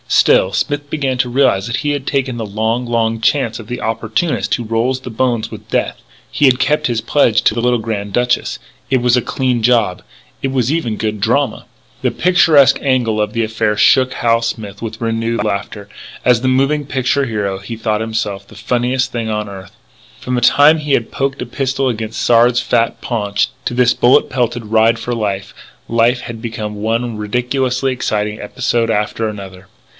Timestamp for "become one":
26.41-27.17